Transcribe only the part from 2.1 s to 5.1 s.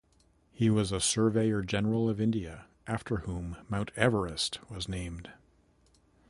India, after whom Mount Everest was